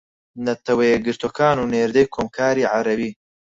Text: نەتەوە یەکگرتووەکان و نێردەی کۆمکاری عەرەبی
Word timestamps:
نەتەوە 0.45 0.83
یەکگرتووەکان 0.93 1.57
و 1.59 1.69
نێردەی 1.73 2.11
کۆمکاری 2.13 2.69
عەرەبی 2.73 3.11